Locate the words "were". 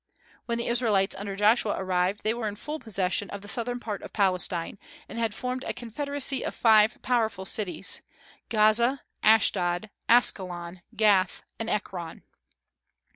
2.33-2.47